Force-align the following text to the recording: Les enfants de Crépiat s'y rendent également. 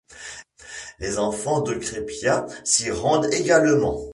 Les 0.97 1.19
enfants 1.19 1.61
de 1.61 1.75
Crépiat 1.75 2.47
s'y 2.63 2.89
rendent 2.89 3.31
également. 3.31 3.99